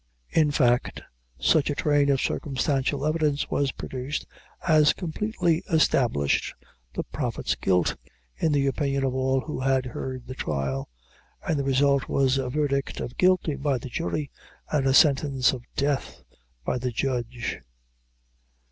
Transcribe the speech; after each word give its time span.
In 0.31 0.49
fact, 0.49 1.03
such 1.37 1.69
a 1.69 1.75
train 1.75 2.09
of 2.09 2.19
circumstantial 2.19 3.05
evidence 3.05 3.51
was 3.51 3.71
produced, 3.71 4.25
as 4.67 4.93
completely 4.93 5.61
established 5.71 6.55
the 6.95 7.03
Prophet's 7.03 7.53
guilt, 7.53 7.95
in 8.35 8.51
the 8.51 8.65
opinion 8.65 9.03
of 9.03 9.13
all 9.13 9.41
who 9.41 9.59
had 9.59 9.85
heard 9.85 10.25
the 10.25 10.33
trial, 10.33 10.89
and 11.47 11.59
the 11.59 11.63
result 11.63 12.09
was 12.09 12.39
a 12.39 12.49
verdict 12.49 12.99
of 12.99 13.15
guilty 13.19 13.55
by 13.55 13.77
the 13.77 13.89
jury, 13.89 14.31
and 14.71 14.87
a 14.87 14.93
sentence 14.95 15.53
of 15.53 15.65
death 15.75 16.23
by 16.65 16.79
the 16.79 16.89
judge. 16.89 17.59